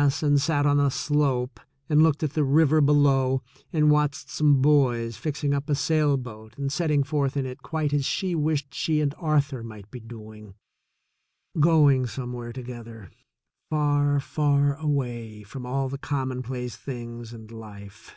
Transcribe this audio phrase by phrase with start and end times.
[0.00, 3.42] 144 THE SECOND CHOICE and sat on a slope and looked at the river below
[3.70, 8.06] and watched some boys fixing up a sailboat and setting forth in it quite as
[8.06, 10.54] she wished she and Arthur might be doing—
[11.60, 13.10] going somewhere together—
[13.70, 18.14] far, far away from all commonplace things and life!